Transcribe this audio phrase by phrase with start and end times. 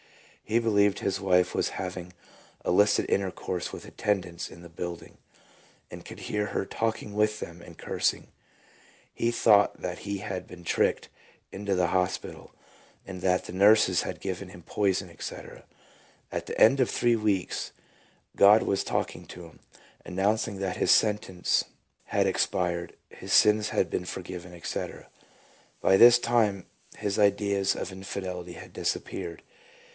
[0.43, 2.11] He believed his wife was having
[2.65, 5.17] illicit intercourse with attendants in the building,
[5.91, 8.27] and could hear her talking with them and cursing.
[9.13, 11.07] He thought that he had been tricked
[11.53, 12.51] into the hospital,
[13.05, 15.63] and that the nurses had given him poison, etc.
[16.31, 17.71] At the end of three weeks
[18.35, 18.63] God.
[18.63, 19.59] was talking to him,
[20.03, 21.63] announcing that his sentence
[22.05, 25.07] had expired, his sins had been forgiven, etc.
[25.79, 26.65] By this time
[26.97, 29.43] his ideas of infidelity had disappeared.